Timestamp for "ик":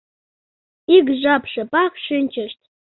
0.95-1.05